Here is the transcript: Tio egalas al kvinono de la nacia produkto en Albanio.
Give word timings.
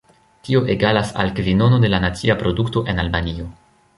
Tio 0.45 0.61
egalas 0.75 1.11
al 1.25 1.29
kvinono 1.41 1.79
de 1.85 1.93
la 1.95 2.01
nacia 2.07 2.39
produkto 2.41 2.85
en 2.95 3.05
Albanio. 3.07 3.49